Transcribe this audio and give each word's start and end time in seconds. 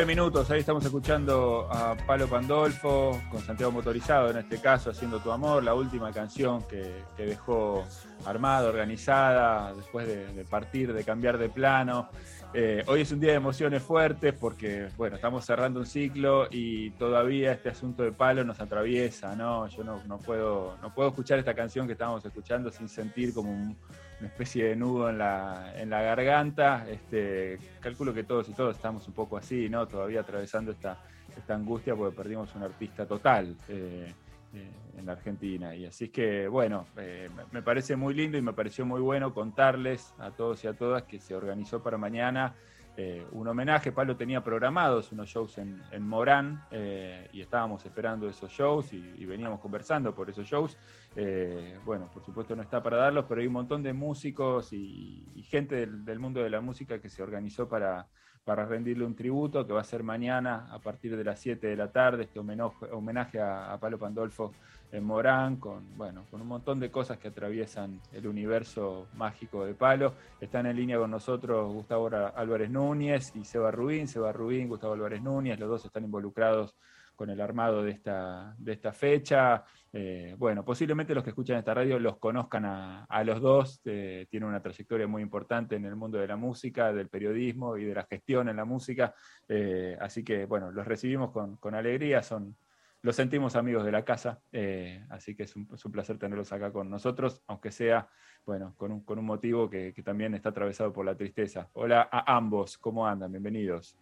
nueve 0.00 0.14
minutos, 0.14 0.50
ahí 0.50 0.60
estamos 0.60 0.82
escuchando 0.82 1.68
a 1.70 1.94
Palo 1.94 2.26
Pandolfo, 2.26 3.20
con 3.30 3.42
Santiago 3.42 3.70
Motorizado 3.70 4.30
en 4.30 4.38
este 4.38 4.58
caso, 4.58 4.88
Haciendo 4.88 5.18
Tu 5.18 5.30
Amor, 5.30 5.62
la 5.62 5.74
última 5.74 6.10
canción 6.10 6.62
que, 6.62 7.04
dejó 7.18 7.84
armada, 8.24 8.70
organizada, 8.70 9.74
después 9.74 10.06
de, 10.06 10.42
partir, 10.46 10.94
de 10.94 11.04
cambiar 11.04 11.36
de 11.36 11.50
plano. 11.50 12.08
Eh, 12.52 12.82
hoy 12.88 13.02
es 13.02 13.12
un 13.12 13.20
día 13.20 13.30
de 13.30 13.36
emociones 13.36 13.82
fuertes 13.82 14.34
porque, 14.34 14.88
bueno, 14.96 15.16
estamos 15.16 15.44
cerrando 15.44 15.80
un 15.80 15.86
ciclo 15.86 16.48
y 16.50 16.90
todavía 16.92 17.52
este 17.52 17.68
asunto 17.68 18.02
de 18.02 18.10
Palo 18.10 18.44
nos 18.44 18.60
atraviesa, 18.60 19.36
¿no? 19.36 19.68
Yo 19.68 19.84
no, 19.84 20.02
no 20.04 20.18
puedo, 20.18 20.76
no 20.82 20.92
puedo 20.92 21.10
escuchar 21.10 21.38
esta 21.38 21.54
canción 21.54 21.86
que 21.86 21.92
estábamos 21.92 22.24
escuchando 22.24 22.70
sin 22.70 22.88
sentir 22.88 23.32
como 23.32 23.52
un 23.52 23.76
una 24.20 24.28
especie 24.28 24.66
de 24.66 24.76
nudo 24.76 25.08
en 25.08 25.18
la, 25.18 25.72
en 25.76 25.90
la 25.90 26.02
garganta. 26.02 26.86
Este, 26.88 27.58
calculo 27.80 28.12
que 28.12 28.24
todos 28.24 28.48
y 28.48 28.52
todos 28.52 28.76
estamos 28.76 29.06
un 29.08 29.14
poco 29.14 29.36
así, 29.36 29.68
¿no? 29.68 29.86
Todavía 29.86 30.20
atravesando 30.20 30.72
esta, 30.72 30.98
esta 31.36 31.54
angustia 31.54 31.96
porque 31.96 32.16
perdimos 32.16 32.54
un 32.54 32.62
artista 32.62 33.06
total 33.06 33.56
eh, 33.68 34.12
eh, 34.54 34.70
en 34.96 35.06
la 35.06 35.12
Argentina. 35.12 35.74
Y 35.74 35.86
así 35.86 36.04
es 36.04 36.10
que, 36.10 36.48
bueno, 36.48 36.86
eh, 36.96 37.28
me 37.52 37.62
parece 37.62 37.96
muy 37.96 38.14
lindo 38.14 38.38
y 38.38 38.42
me 38.42 38.52
pareció 38.52 38.84
muy 38.84 39.00
bueno 39.00 39.32
contarles 39.32 40.14
a 40.18 40.30
todos 40.30 40.64
y 40.64 40.66
a 40.66 40.74
todas 40.74 41.04
que 41.04 41.18
se 41.18 41.34
organizó 41.34 41.82
para 41.82 41.98
mañana 41.98 42.54
eh, 42.96 43.24
un 43.32 43.46
homenaje. 43.48 43.92
Pablo 43.92 44.16
tenía 44.16 44.42
programados 44.42 45.12
unos 45.12 45.28
shows 45.28 45.56
en, 45.58 45.80
Morán 46.00 46.64
eh, 46.70 47.28
y 47.32 47.40
estábamos 47.40 47.84
esperando 47.86 48.28
esos 48.28 48.50
shows 48.50 48.92
y, 48.92 49.24
veníamos 49.24 49.60
conversando 49.60 50.14
por 50.14 50.28
esos 50.28 50.46
shows. 50.46 50.76
Eh, 51.16 51.78
bueno, 51.84 52.10
por 52.12 52.22
supuesto 52.22 52.54
no 52.56 52.62
está 52.62 52.82
para 52.82 52.98
darlos, 52.98 53.24
pero 53.28 53.40
hay 53.40 53.46
un 53.46 53.54
montón 53.54 53.82
de 53.82 53.92
músicos 53.92 54.72
y, 54.72 55.24
gente 55.48 55.86
del, 55.86 56.18
mundo 56.18 56.42
de 56.42 56.50
la 56.50 56.60
música 56.60 57.00
que 57.00 57.08
se 57.08 57.22
organizó 57.22 57.68
para, 57.68 58.06
para 58.50 58.64
rendirle 58.64 59.04
un 59.04 59.14
tributo 59.14 59.64
que 59.64 59.72
va 59.72 59.80
a 59.80 59.84
ser 59.84 60.02
mañana 60.02 60.66
a 60.72 60.80
partir 60.80 61.16
de 61.16 61.22
las 61.22 61.38
7 61.38 61.68
de 61.68 61.76
la 61.76 61.92
tarde, 61.92 62.24
este 62.24 62.40
homenaje, 62.40 63.40
a 63.40 63.78
Palo 63.80 63.96
Pandolfo 63.96 64.50
en 64.90 65.04
Morán, 65.04 65.58
con, 65.58 65.96
bueno, 65.96 66.26
con 66.32 66.40
un 66.40 66.48
montón 66.48 66.80
de 66.80 66.90
cosas 66.90 67.16
que 67.18 67.28
atraviesan 67.28 68.00
el 68.12 68.26
universo 68.26 69.06
mágico 69.14 69.64
de 69.64 69.74
Palo. 69.74 70.14
Están 70.40 70.66
en 70.66 70.74
línea 70.74 70.98
con 70.98 71.12
nosotros 71.12 71.72
Gustavo 71.72 72.10
Álvarez 72.34 72.68
Núñez 72.70 73.30
y 73.36 73.44
Seba 73.44 73.70
Rubín. 73.70 74.08
Seba 74.08 74.32
Rubín, 74.32 74.68
Gustavo 74.68 74.94
Álvarez 74.94 75.22
Núñez, 75.22 75.56
los 75.60 75.68
dos 75.68 75.84
están 75.84 76.02
involucrados 76.02 76.74
con 77.14 77.30
el 77.30 77.40
armado 77.40 77.84
de 77.84 77.92
esta, 77.92 78.56
de 78.58 78.72
esta 78.72 78.92
fecha. 78.92 79.62
Eh, 79.92 80.34
bueno, 80.38 80.64
posiblemente 80.64 81.14
los 81.14 81.24
que 81.24 81.30
escuchan 81.30 81.58
esta 81.58 81.74
radio 81.74 81.98
los 81.98 82.18
conozcan 82.18 82.64
a, 82.64 83.24
los 83.24 83.40
dos. 83.40 83.80
Eh, 83.84 84.26
tienen 84.30 84.48
una 84.48 84.62
trayectoria 84.62 85.06
muy 85.06 85.22
importante 85.22 85.76
en 85.76 85.84
el 85.84 85.96
mundo 85.96 86.18
de 86.18 86.28
la 86.28 86.36
música, 86.36 86.92
del 86.92 87.08
periodismo 87.08 87.76
y 87.76 87.84
de 87.84 87.94
la 87.94 88.04
gestión 88.04 88.48
en 88.48 88.56
la 88.56 88.64
música. 88.64 89.14
Eh, 89.48 89.96
así 90.00 90.22
que, 90.22 90.46
bueno, 90.46 90.70
los 90.70 90.86
recibimos 90.86 91.30
con, 91.32 91.56
con 91.56 91.74
alegría. 91.74 92.22
Son, 92.22 92.56
los 93.02 93.16
sentimos 93.16 93.56
amigos 93.56 93.84
de 93.84 93.92
la 93.92 94.04
casa, 94.04 94.40
eh, 94.52 95.04
así 95.08 95.34
que 95.34 95.44
es 95.44 95.56
un, 95.56 95.66
placer 95.90 96.18
tenerlos 96.18 96.52
acá 96.52 96.70
con 96.70 96.90
nosotros, 96.90 97.42
aunque 97.46 97.70
sea, 97.70 98.08
bueno, 98.44 98.74
con 98.76 98.92
un, 98.92 99.00
con 99.04 99.18
un 99.18 99.24
motivo 99.24 99.70
que, 99.70 99.94
también 100.04 100.34
está 100.34 100.50
atravesado 100.50 100.92
por 100.92 101.06
la 101.06 101.16
tristeza. 101.16 101.68
Hola 101.72 102.08
a 102.10 102.36
ambos, 102.36 102.76
¿cómo 102.76 103.06
andan? 103.06 103.32
Bienvenidos. 103.32 103.96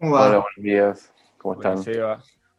Hola, 0.00 0.38
buenos 0.38 0.46
días, 0.56 1.14
¿cómo 1.38 1.54
están? 1.54 1.82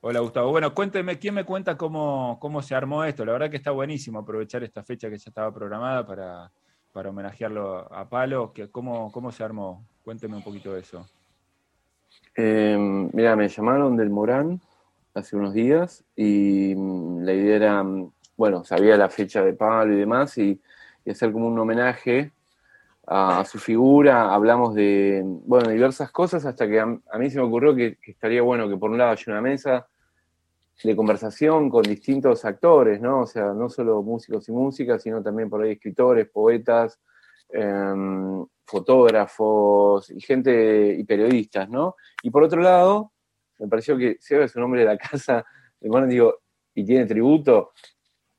Hola 0.05 0.19
Gustavo. 0.19 0.51
Bueno, 0.51 0.73
cuénteme, 0.73 1.17
¿quién 1.17 1.33
me 1.33 1.45
cuenta 1.45 1.77
cómo, 1.77 2.37
cómo 2.41 2.61
se 2.61 2.75
armó 2.75 3.05
esto? 3.05 3.23
La 3.23 3.31
verdad 3.31 3.49
que 3.49 3.55
está 3.55 3.71
buenísimo 3.71 4.19
aprovechar 4.19 4.61
esta 4.61 4.83
fecha 4.83 5.09
que 5.09 5.17
ya 5.17 5.29
estaba 5.29 5.53
programada 5.53 6.05
para, 6.05 6.51
para 6.91 7.09
homenajearlo 7.09 7.87
a 7.89 8.09
Palo. 8.09 8.51
¿Cómo, 8.73 9.09
¿Cómo 9.13 9.31
se 9.31 9.45
armó? 9.45 9.87
Cuénteme 10.03 10.35
un 10.35 10.43
poquito 10.43 10.73
de 10.73 10.81
eso. 10.81 11.07
Eh, 12.35 12.75
mira, 13.13 13.37
me 13.37 13.47
llamaron 13.47 13.95
del 13.95 14.09
Morán, 14.09 14.59
hace 15.13 15.37
unos 15.37 15.53
días 15.53 16.03
y 16.17 16.75
mm, 16.75 17.23
la 17.23 17.31
idea 17.31 17.55
era, 17.55 17.83
mm, 17.83 18.11
bueno, 18.35 18.65
sabía 18.65 18.97
la 18.97 19.07
fecha 19.07 19.41
de 19.41 19.53
Pablo 19.53 19.93
y 19.93 19.99
demás 19.99 20.37
y, 20.37 20.59
hacer 21.09 21.31
como 21.31 21.47
un 21.47 21.57
homenaje 21.57 22.33
a, 23.07 23.45
su 23.45 23.57
figura. 23.57 24.33
Hablamos 24.33 24.75
de, 24.75 25.21
bueno, 25.23 25.69
diversas 25.69 26.11
cosas 26.11 26.43
hasta 26.45 26.67
que 26.67 26.81
a, 26.81 26.85
mí 26.85 27.29
se 27.29 27.37
me 27.37 27.45
ocurrió 27.45 27.73
que, 27.73 27.97
estaría 28.05 28.41
bueno 28.41 28.67
que 28.67 28.75
por 28.75 28.91
un 28.91 28.97
lado 28.97 29.11
haya 29.11 29.23
una 29.31 29.39
mesa 29.39 29.87
de 30.83 30.95
conversación 30.95 31.69
con 31.69 31.83
distintos 31.83 32.43
actores, 32.45 32.99
¿no? 33.01 33.21
O 33.21 33.25
sea, 33.25 33.53
no 33.53 33.69
solo 33.69 34.03
músicos 34.03 34.47
y 34.49 34.51
músicas, 34.51 35.01
sino 35.01 35.23
también 35.23 35.49
por 35.49 35.61
ahí 35.61 35.71
escritores, 35.71 36.29
poetas, 36.29 36.99
em, 37.49 38.45
fotógrafos 38.65 40.09
y 40.11 40.19
gente 40.21 40.95
y 40.97 41.03
periodistas, 41.03 41.69
¿no? 41.69 41.95
Y 42.21 42.29
por 42.29 42.43
otro 42.43 42.61
lado, 42.61 43.13
me 43.59 43.67
pareció 43.67 43.97
que 43.97 44.17
Seba 44.19 44.45
es 44.45 44.55
un 44.55 44.63
hombre 44.63 44.81
de 44.81 44.87
la 44.87 44.97
casa, 44.97 45.45
bueno, 45.81 46.07
digo, 46.07 46.39
y 46.73 46.83
tiene 46.83 47.05
tributo, 47.05 47.71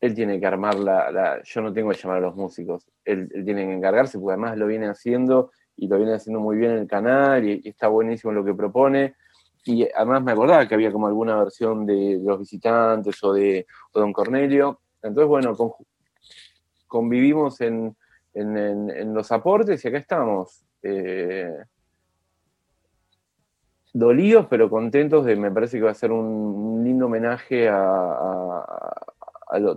él 0.01 0.15
tiene 0.15 0.39
que 0.39 0.47
armar 0.47 0.75
la, 0.75 1.41
yo 1.43 1.63
no 1.63 1.73
tengo 1.73 1.91
que 1.91 1.97
llamar 1.97 2.19
a 2.19 2.21
los 2.21 2.37
músicos, 2.37 2.87
él, 3.05 3.29
tiene 3.45 3.67
que 3.67 3.73
encargarse, 3.73 4.19
porque 4.19 4.33
además 4.33 4.59
lo 4.59 4.67
viene 4.67 4.87
haciendo 4.89 5.51
y 5.77 5.89
lo 5.89 5.97
viene 5.97 6.15
haciendo 6.15 6.41
muy 6.41 6.57
bien 6.57 6.73
en 6.73 6.79
el 6.79 6.87
canal 6.87 7.49
y, 7.49 7.63
está 7.65 7.89
buenísimo 7.89 8.33
lo 8.33 8.45
que 8.45 8.55
propone. 8.55 9.15
Y 9.65 9.89
además 9.95 10.23
me 10.23 10.33
acordaba 10.33 10.69
que 10.69 10.75
había 10.75 10.93
como 10.93 11.07
alguna 11.07 11.37
versión 11.37 11.87
de, 11.87 12.21
los 12.23 12.39
visitantes 12.39 13.23
o 13.25 13.33
de, 13.33 13.67
Don 13.93 14.13
Cornelio. 14.13 14.81
Entonces, 15.03 15.29
bueno, 15.29 15.57
convivimos 16.87 17.61
en, 17.61 17.97
los 18.35 19.33
aportes 19.33 19.85
y 19.85 19.89
acá 19.89 19.99
estamos. 19.99 20.65
Eh, 20.83 21.57
dolidos 23.95 24.47
pero 24.51 24.69
contentos 24.69 25.25
de, 25.25 25.37
me 25.37 25.53
parece 25.53 25.79
que 25.79 25.85
va 25.85 25.93
a 25.93 25.95
ser 25.95 26.13
un, 26.13 26.83
lindo 26.85 27.07
homenaje 27.07 27.69
a, 27.71 28.67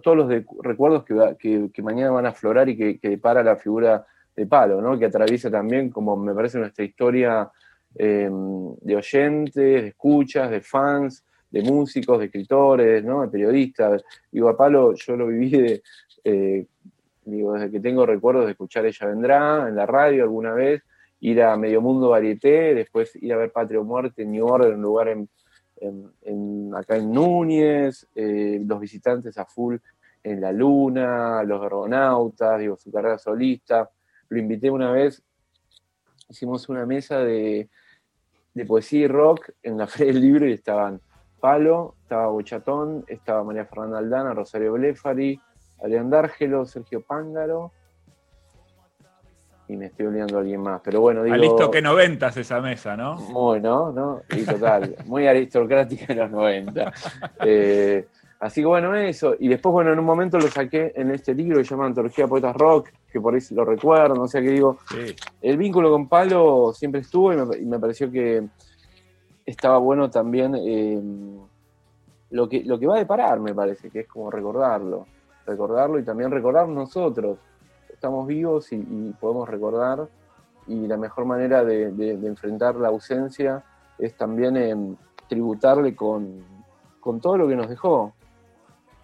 todos 0.02 0.18
los 0.18 0.44
recuerdos 0.64 1.06
que, 1.06 1.70
que, 1.72 1.81
mañana 1.84 2.09
van 2.09 2.26
a 2.26 2.30
aflorar 2.30 2.68
y 2.68 2.76
que, 2.76 3.00
que 3.00 3.09
depara 3.09 3.44
la 3.44 3.56
figura 3.58 4.08
de 4.36 4.47
Palo, 4.47 4.81
¿no? 4.81 4.97
que 4.97 5.06
atraviesa 5.06 5.52
también, 5.52 5.92
como 5.92 6.18
me 6.18 6.34
parece, 6.34 6.58
nuestra 6.58 6.84
historia 6.84 7.52
em, 7.96 8.75
de 8.81 8.96
oyentes, 8.96 9.53
de 9.56 9.88
escuchas, 9.88 10.50
de 10.52 10.62
fans, 10.62 11.24
de 11.50 11.62
músicos, 11.62 12.20
de 12.20 12.25
escritores, 12.25 13.03
¿no? 13.03 13.22
de 13.22 13.28
periodistas. 13.30 14.03
Digo, 14.31 14.50
a 14.50 14.58
Palo 14.58 14.94
yo 14.94 15.16
lo 15.16 15.28
viví 15.28 15.81
eh, 16.24 16.66
desde 17.26 17.72
que 17.72 17.80
tengo 17.80 18.06
recuerdos 18.06 18.46
de 18.46 18.52
escuchar 18.52 18.86
Ella 18.86 19.08
Vendrá 19.08 19.68
en 19.68 19.76
la 19.76 19.86
radio 19.86 20.24
alguna 20.24 20.53
vez, 20.53 20.81
ir 21.20 21.42
a 21.42 21.58
Medio 21.58 21.81
Mundo 21.81 22.09
Varieté, 22.09 22.74
después 22.74 23.16
ir 23.16 23.34
a 23.34 23.38
ver 23.38 23.52
Patria 23.52 23.80
o 23.80 23.84
Muerte 23.84 24.24
en 24.24 24.31
New 24.31 24.46
Order, 24.46 24.74
un 24.76 24.81
lugar 24.81 25.09
en, 25.09 25.30
acá 26.74 26.96
en 26.96 27.12
Núñez, 27.12 28.08
eh, 28.16 28.62
los 28.66 28.80
visitantes 28.80 29.38
a 29.38 29.46
full 29.46 29.76
en 30.24 30.42
La 30.42 30.52
Luna, 30.52 31.44
los 31.44 31.62
argonautas, 31.62 32.59
digo, 32.59 32.78
su 32.78 32.92
carrera 32.92 33.18
solista. 33.18 33.90
Lo 34.30 34.40
invité 34.40 34.70
una 34.70 34.92
vez, 34.92 35.24
hicimos 36.30 36.70
una 36.70 36.86
mesa 36.86 37.20
de, 37.20 37.70
poesía 38.68 39.02
y 39.02 39.08
rock 39.08 39.52
en 39.64 39.78
la 39.78 39.88
Feria 39.88 40.14
del 40.14 40.22
Libro 40.22 40.48
y 40.48 40.54
estaban 40.54 41.00
Palo, 41.40 41.96
estaba 42.02 42.28
Bochatón, 42.28 43.06
estaba 43.08 43.44
María 43.44 43.66
Fernanda 43.66 44.00
Aldana, 44.00 44.34
Rosario 44.34 44.74
Blefari, 44.74 45.40
Adrián 45.80 46.12
Sergio 46.66 47.02
Pángaro, 47.02 47.72
y 49.68 49.76
me 49.76 49.88
estoy 49.88 50.06
olvidando 50.06 50.38
a 50.38 50.42
alguien 50.42 50.62
más. 50.62 50.82
Pero 50.84 51.02
bueno, 51.02 51.24
digo. 51.24 51.36
listo 51.36 51.70
que 51.70 51.82
noventas 51.82 52.38
esa 52.38 52.62
mesa, 52.62 52.96
¿no? 52.96 53.16
Muy, 53.16 53.59
¿no? 53.59 53.92
¿no? 53.92 54.22
Y 54.36 54.44
total, 54.44 54.96
muy 55.06 55.28
aristocrática 55.28 56.14
en 56.14 56.20
los 56.20 56.32
90. 56.32 56.94
Eh, 57.46 58.08
así 58.39 58.61
que 58.61 58.67
bueno, 58.67 58.95
eso. 58.95 59.35
Y 59.39 59.47
después, 59.47 59.72
bueno, 59.73 59.93
en 59.93 59.99
un 59.99 60.05
momento 60.05 60.37
lo 60.37 60.47
saqué 60.47 60.93
en 60.95 61.11
este 61.11 61.34
libro 61.34 61.57
que 61.57 61.63
se 61.63 61.72
llama 61.72 61.85
Antología 61.85 62.28
Poetas 62.28 62.55
Rock, 62.55 62.89
que 63.11 63.19
por 63.19 63.34
ahí 63.34 63.41
lo 63.51 63.66
recuerdo, 63.66 64.16
no 64.16 64.28
sé 64.28 64.41
qué 64.41 64.49
digo. 64.49 64.78
El 65.41 65.57
vínculo 65.57 65.91
con 65.91 66.07
Palo 66.07 66.73
siempre 66.73 67.01
estuvo 67.01 67.34
y 67.34 67.66
me, 67.66 67.79
pareció 67.79 68.11
que 68.11 68.47
estaba 69.45 69.78
bueno 69.78 70.09
también 70.09 70.55
eh, 70.55 71.01
lo, 72.31 72.49
que, 72.49 72.63
lo 72.63 72.78
que 72.79 72.87
va 72.87 72.95
a 72.95 72.99
deparar, 72.99 73.39
me 73.39 73.53
parece, 73.53 73.89
que 73.89 74.01
es 74.01 74.07
como 74.07 74.29
recordarlo. 74.29 75.05
Recordarlo 75.45 75.97
y 75.97 76.03
también 76.03 76.31
recordar 76.31 76.67
nosotros 76.67 77.37
estamos 77.97 78.28
vivos 78.28 78.72
y, 78.72 78.78
podemos 79.19 79.49
recordar 79.49 80.07
y 80.67 80.85
la 80.85 80.97
mejor 80.97 81.25
manera 81.25 81.63
de, 81.63 81.87
enfrentar 82.28 82.75
la 82.75 82.89
ausencia 82.89 83.63
es 83.97 84.16
también 84.16 84.55
em, 84.55 84.95
tributarle 85.28 85.95
con, 85.95 86.45
todo 87.22 87.37
lo 87.37 87.47
que 87.47 87.55
nos 87.55 87.69
dejó. 87.69 88.13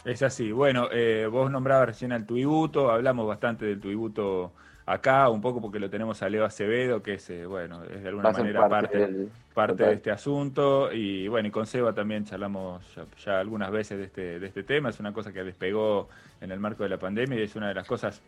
Es 0.05 0.21
así. 0.21 0.51
Bueno, 0.51 0.89
eh, 0.91 1.27
vos 1.31 1.49
nombrabas 1.49 1.87
recién 1.87 2.11
al 2.11 2.25
tributo, 2.25 2.91
hablamos 2.91 3.27
bastante 3.27 3.65
del 3.65 3.79
tributo 3.79 4.51
acá, 4.85 5.29
un 5.29 5.39
poco 5.39 5.61
porque 5.61 5.79
lo 5.79 5.89
tenemos 5.89 6.21
a 6.21 6.29
Leo 6.29 6.43
Acevedo, 6.43 7.01
que 7.01 7.13
es, 7.13 7.29
eh, 7.29 7.45
bueno, 7.45 7.83
es 7.85 8.03
de 8.03 8.09
alguna 8.09 8.31
manera 8.31 8.67
parte, 8.67 9.27
parte, 9.53 9.83
de 9.83 9.93
este 9.93 10.11
asunto. 10.11 10.91
Y 10.91 11.27
bueno, 11.27 11.47
y 11.47 11.51
con 11.51 11.65
Seba 11.65 11.93
también 11.93 12.25
charlamos 12.25 12.83
ya, 13.23 13.39
algunas 13.39 13.71
veces 13.71 13.97
de 13.97 14.03
este, 14.05 14.39
de 14.39 14.47
este 14.47 14.63
tema. 14.63 14.89
Es 14.89 14.99
una 14.99 15.13
cosa 15.13 15.31
que 15.31 15.43
despegó 15.43 16.09
en 16.41 16.51
el 16.51 16.59
marco 16.59 16.83
de 16.83 16.89
la 16.89 16.97
pandemia 16.97 17.39
y 17.39 17.43
es 17.43 17.55
una 17.55 17.69
de 17.69 17.75
las 17.75 17.87
cosas 17.87 18.21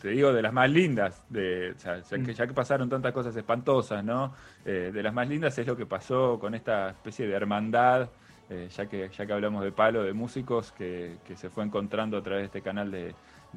te 0.00 0.08
digo, 0.08 0.32
de 0.32 0.42
las 0.42 0.52
más 0.52 0.70
lindas, 0.70 1.24
de, 1.28 1.74
ya, 1.82 2.00
que, 2.02 2.18
mm. 2.18 2.26
ya 2.30 2.46
que 2.46 2.52
pasaron 2.52 2.88
tantas 2.88 3.12
cosas 3.12 3.34
espantosas, 3.36 4.04
¿no? 4.04 4.32
Eh, 4.64 4.90
de 4.92 5.02
las 5.02 5.12
más 5.12 5.28
lindas 5.28 5.58
es 5.58 5.66
lo 5.66 5.76
que 5.76 5.86
pasó 5.86 6.38
con 6.38 6.54
esta 6.54 6.90
especie 6.90 7.26
de 7.26 7.34
hermandad, 7.34 8.08
eh, 8.50 8.68
ya, 8.74 8.86
que, 8.86 9.10
ya 9.10 9.26
que 9.26 9.32
hablamos 9.32 9.62
de 9.62 9.72
palo, 9.72 10.02
de 10.02 10.12
músicos, 10.12 10.72
que, 10.72 11.18
se 11.36 11.50
fue 11.50 11.64
encontrando 11.64 12.16
a 12.16 12.22
través 12.22 12.42
de 12.42 12.46
este 12.46 12.62
canal 12.62 12.90
de, 12.90 13.14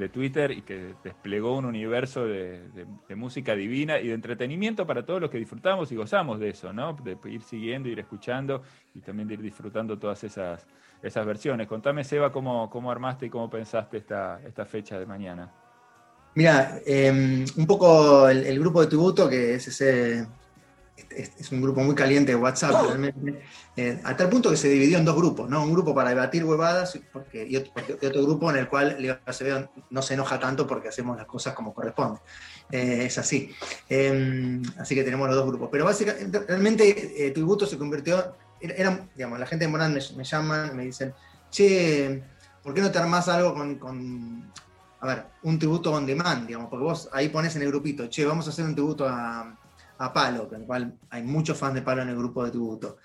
Twitter 0.09 0.51
y 0.51 0.63
que 0.63 0.95
desplegó 1.03 1.55
un 1.55 1.65
universo 1.65 2.25
de, 2.25 2.85
música 3.15 3.55
divina 3.55 3.99
y 3.99 4.07
de 4.07 4.13
entretenimiento 4.13 4.87
para 4.87 5.05
todos 5.05 5.21
los 5.21 5.29
que 5.29 5.37
disfrutamos 5.37 5.91
y 5.91 5.95
gozamos 5.95 6.39
de 6.39 6.49
eso, 6.49 6.73
¿no? 6.73 6.93
De 6.93 7.17
ir 7.29 7.43
siguiendo, 7.43 7.87
ir 7.87 7.99
escuchando 7.99 8.63
y 8.95 9.01
también 9.01 9.27
de 9.27 9.35
ir 9.35 9.41
disfrutando 9.41 9.99
todas 9.99 10.23
esas, 10.23 10.65
esas 11.03 11.25
versiones. 11.25 11.67
Contame, 11.67 12.03
Seba, 12.03 12.31
cómo, 12.31 12.69
cómo 12.69 12.89
armaste 12.89 13.27
y 13.27 13.29
cómo 13.29 13.49
pensaste 13.49 13.97
esta, 13.97 14.41
esta 14.45 14.65
fecha 14.65 14.97
de 14.99 15.05
mañana. 15.05 15.51
Mira, 16.33 16.79
em, 16.85 17.45
un 17.57 17.67
poco 17.67 18.29
el, 18.29 18.59
grupo 18.59 18.81
de 18.81 18.87
tributo, 18.87 19.29
que 19.29 19.55
es 19.55 19.67
ese. 19.67 20.25
Es, 21.09 21.51
un 21.51 21.61
grupo 21.61 21.81
muy 21.81 21.95
caliente 21.95 22.31
de 22.31 22.37
WhatsApp, 22.37 22.75
oh. 22.75 22.87
realmente, 22.87 23.41
eh, 23.75 23.99
a 24.03 24.15
tal 24.15 24.29
punto 24.29 24.49
que 24.49 24.57
se 24.57 24.69
dividió 24.69 24.97
en 24.97 25.05
dos 25.05 25.15
grupos, 25.15 25.49
¿no? 25.49 25.63
Un 25.63 25.71
grupo 25.71 25.93
para 25.95 26.09
debatir 26.09 26.45
huevadas 26.45 26.99
porque, 27.11 27.45
y, 27.47 27.55
otro, 27.55 28.23
grupo 28.23 28.49
en 28.49 28.57
el 28.57 28.67
cual 28.67 28.95
Leo 28.99 29.19
Acevedo 29.25 29.69
no 29.89 30.01
se 30.01 30.13
enoja 30.13 30.39
tanto 30.39 30.67
porque 30.67 30.89
hacemos 30.89 31.17
las 31.17 31.25
cosas 31.25 31.53
como 31.53 31.73
corresponde. 31.73 32.19
Eh, 32.71 33.05
es 33.05 33.17
así. 33.17 33.53
Em, 33.89 34.61
así 34.77 34.95
que 34.95 35.03
tenemos 35.03 35.27
los 35.27 35.35
dos 35.35 35.47
grupos. 35.47 35.69
Pero 35.71 35.85
básicamente, 35.85 36.39
realmente, 36.39 37.27
eh, 37.27 37.31
tributo 37.31 37.65
se 37.65 37.77
convirtió. 37.77 38.35
Era, 38.59 39.07
digamos, 39.15 39.39
la 39.39 39.47
gente 39.47 39.65
de 39.65 39.71
Morán 39.71 39.93
me, 39.93 40.01
me 40.15 40.23
llaman, 40.23 40.75
me 40.75 40.85
dicen, 40.85 41.13
che, 41.49 42.23
¿por 42.63 42.73
qué 42.73 42.81
no 42.81 42.91
te 42.91 42.99
armás 42.99 43.27
algo 43.27 43.53
con 43.53 44.51
a 45.01 45.07
ver, 45.07 45.25
un 45.43 45.57
tributo 45.57 45.91
on 45.91 46.05
demand, 46.05 46.45
digamos, 46.45 46.69
porque 46.69 46.85
vos 46.85 47.09
ahí 47.11 47.29
pones 47.29 47.55
en 47.55 47.63
el 47.63 47.69
grupito, 47.69 48.07
che, 48.07 48.23
vamos 48.23 48.45
a 48.45 48.51
hacer 48.51 48.65
un 48.65 48.75
tributo 48.75 49.07
a, 49.07 49.57
Palo, 50.09 50.49
con 50.49 50.61
el 50.61 50.67
cual 50.67 50.97
hay 51.09 51.23
muchos 51.23 51.57
fans 51.57 51.75
de 51.75 51.81
Palo 51.81 52.01
en 52.01 52.09
el 52.09 52.17
grupo 52.17 52.43
de 52.43 52.51
tributo. 52.51 52.97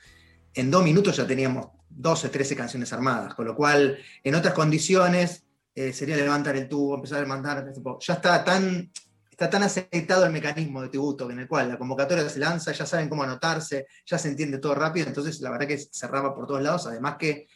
En 0.55 0.71
dos 0.71 0.83
minutos 0.83 1.17
ya 1.17 1.27
teníamos 1.27 1.69
12, 1.89 2.29
13 2.29 2.57
canciones 2.57 2.93
armadas, 2.93 3.35
con 3.35 3.47
lo 3.47 3.55
cual 3.55 3.99
en 4.25 4.35
otras 4.35 4.55
condiciones 4.55 5.45
eh, 5.75 5.93
sería 5.93 6.17
levantar 6.17 6.57
el 6.57 6.69
tubo, 6.69 6.95
empezar 6.95 7.23
a 7.23 7.27
mandar, 7.27 7.73
ya 8.01 8.15
está 8.15 8.43
tan, 8.43 8.91
está 9.31 9.51
tan 9.51 9.63
aceitado 9.63 10.25
el 10.25 10.33
mecanismo 10.33 10.81
de 10.81 10.89
tributo 10.89 11.31
en 11.31 11.41
el 11.41 11.47
cual 11.47 11.69
la 11.69 11.79
convocatoria 11.79 12.29
se 12.29 12.39
lanza, 12.39 12.73
ya 12.73 12.87
saben 12.87 13.11
cómo 13.11 13.23
anotarse, 13.23 13.87
ya 14.07 14.17
se 14.17 14.29
entiende 14.29 14.59
todo 14.59 14.75
rápido, 14.75 15.07
entonces 15.07 15.41
la 15.43 15.51
verdad 15.51 15.67
que 15.67 15.79
cerraba 15.79 16.35
por 16.35 16.47
todos 16.47 16.63
lados, 16.63 16.87
además 16.87 17.17
que 17.19 17.47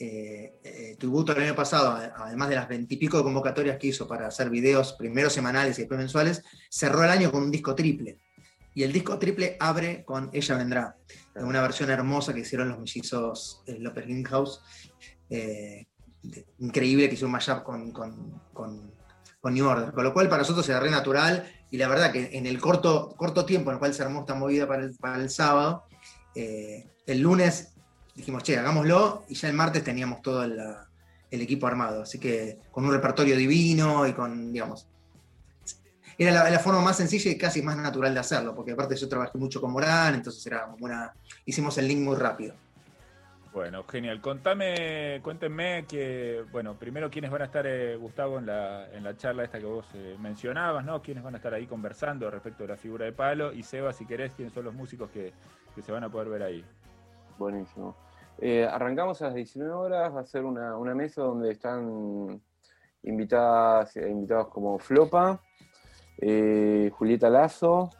eh, 0.00 0.60
eh, 0.62 0.96
el 1.00 1.42
año 1.42 1.56
pasado, 1.56 1.90
además 2.16 2.48
de 2.48 2.54
las 2.54 2.68
veintipico 2.68 3.16
de 3.16 3.24
convocatorias 3.24 3.78
que 3.78 3.88
hizo 3.88 4.06
para 4.06 4.28
hacer 4.28 4.48
videos 4.48 4.92
primero 4.92 5.28
semanales 5.28 5.76
y 5.78 5.82
después 5.82 5.98
mensuales, 5.98 6.44
cerró 6.70 7.02
el 7.02 7.10
año 7.10 7.32
con 7.32 7.42
un 7.42 7.50
disco 7.50 7.74
triple. 7.74 8.20
Y 8.78 8.84
el 8.84 8.92
disco 8.92 9.18
triple 9.18 9.56
abre 9.58 10.04
con 10.04 10.30
Ella 10.32 10.56
Vendrá, 10.56 10.96
una 11.34 11.60
versión 11.60 11.90
hermosa 11.90 12.32
que 12.32 12.42
hicieron 12.42 12.68
los 12.68 12.78
mellizos 12.78 13.60
eh, 13.66 13.76
López 13.80 14.06
Lindhouse. 14.06 14.60
increíble 16.60 17.08
que 17.08 17.16
hizo 17.16 17.26
un 17.26 17.32
mashup 17.32 17.64
con, 17.64 17.90
con, 17.90 18.40
con, 18.52 18.92
New 19.52 19.66
Order. 19.66 19.92
Con 19.92 20.04
lo 20.04 20.12
cual 20.12 20.28
para 20.28 20.42
nosotros 20.42 20.68
era 20.68 20.78
re 20.78 20.92
natural 20.92 21.44
y 21.72 21.76
la 21.76 21.88
verdad 21.88 22.12
que 22.12 22.30
en 22.38 22.46
el 22.46 22.60
corto, 22.60 23.16
corto 23.16 23.44
tiempo 23.44 23.70
en 23.70 23.74
el 23.74 23.78
cual 23.80 23.94
se 23.94 24.04
armó 24.04 24.20
esta 24.20 24.36
movida 24.36 24.68
para 24.68 24.84
el, 24.84 24.94
para 24.94 25.16
el 25.16 25.28
sábado, 25.28 25.82
el 26.36 27.20
lunes 27.20 27.74
dijimos, 28.14 28.44
che, 28.44 28.58
hagámoslo, 28.58 29.24
y 29.28 29.34
ya 29.34 29.48
el 29.48 29.54
martes 29.54 29.82
teníamos 29.82 30.22
todo 30.22 30.44
el, 30.44 30.56
equipo 31.32 31.66
armado, 31.66 32.02
así 32.02 32.20
que 32.20 32.60
con 32.70 32.84
un 32.84 32.92
repertorio 32.92 33.36
divino 33.36 34.06
y 34.06 34.12
con, 34.12 34.52
digamos, 34.52 34.86
era 36.18 36.50
la, 36.50 36.58
forma 36.58 36.80
más 36.80 36.96
sencilla 36.96 37.30
y 37.30 37.38
casi 37.38 37.62
más 37.62 37.76
natural 37.76 38.12
de 38.12 38.20
hacerlo, 38.20 38.54
porque 38.54 38.72
aparte 38.72 38.96
yo 38.96 39.08
trabajé 39.08 39.38
mucho 39.38 39.60
con 39.60 39.70
Morán, 39.70 40.14
entonces 40.14 40.44
era 40.46 40.66
como 40.66 40.84
una, 40.84 41.14
hicimos 41.44 41.78
el 41.78 41.86
link 41.88 42.00
muy 42.00 42.16
rápido. 42.16 42.54
Bueno, 43.52 43.82
genial. 43.84 44.20
Contame, 44.20 45.20
cuéntenme 45.22 45.86
que, 45.86 46.44
bueno, 46.52 46.74
primero 46.74 47.10
quiénes 47.10 47.30
van 47.30 47.42
a 47.42 47.44
estar, 47.46 47.66
eh, 47.66 47.96
Gustavo, 47.96 48.38
en 48.38 48.46
la, 48.46 48.88
en 48.92 49.02
la 49.02 49.16
charla 49.16 49.44
esta 49.44 49.58
que 49.58 49.64
vos 49.64 49.86
eh, 49.94 50.16
mencionabas, 50.20 50.84
¿no? 50.84 51.00
Quiénes 51.00 51.24
van 51.24 51.34
a 51.34 51.38
estar 51.38 51.54
ahí 51.54 51.66
conversando 51.66 52.30
respecto 52.30 52.64
de 52.64 52.68
la 52.68 52.76
figura 52.76 53.06
de 53.06 53.12
Palo 53.12 53.52
y 53.52 53.62
Seba, 53.62 53.92
si 53.92 54.04
querés, 54.04 54.32
quiénes 54.34 54.52
son 54.52 54.64
los 54.64 54.74
músicos 54.74 55.10
que, 55.10 55.32
que 55.74 55.82
se 55.82 55.90
van 55.92 56.04
a 56.04 56.10
poder 56.10 56.28
ver 56.28 56.42
ahí. 56.42 56.64
Buenísimo. 57.38 57.96
Eh, 58.40 58.64
arrancamos 58.70 59.20
a 59.22 59.26
las 59.26 59.34
19 59.34 59.72
horas, 59.72 60.14
va 60.14 60.20
a 60.20 60.24
ser 60.24 60.44
una, 60.44 60.94
mesa 60.94 61.22
donde 61.22 61.50
están 61.50 62.40
invitadas, 63.02 63.96
invitados 63.96 64.48
como 64.48 64.78
Flopa, 64.78 65.40
eh, 66.18 66.90
Julieta 66.92 67.30
Lazo, 67.30 67.90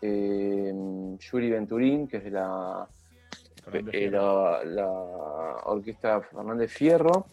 Yuri 0.00 1.50
Venturín, 1.50 2.06
que 2.06 2.18
es 2.18 2.24
de 2.24 2.30
la, 2.30 2.88
la, 4.64 4.88
orquesta 5.64 6.20
Fernández 6.20 6.72
Fierro, 6.72 7.26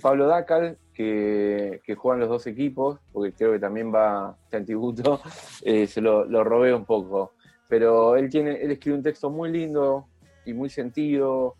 Pablo 0.00 0.26
Dacal, 0.26 0.78
que, 0.92 1.80
que, 1.84 1.94
juegan 1.94 2.20
los 2.20 2.28
dos 2.28 2.46
equipos, 2.46 2.98
porque 3.12 3.32
creo 3.32 3.52
que 3.52 3.58
también 3.58 3.94
va, 3.94 4.36
tributo, 4.50 5.20
se 5.62 6.00
lo, 6.00 6.24
lo 6.24 6.42
robé 6.44 6.74
un 6.74 6.84
poco. 6.84 7.32
Pero 7.68 8.16
él 8.16 8.30
tiene, 8.30 8.60
él 8.62 8.70
escribe 8.70 8.96
un 8.96 9.02
texto 9.02 9.30
muy 9.30 9.50
lindo 9.50 10.08
y 10.44 10.54
muy 10.54 10.70
sentido, 10.70 11.56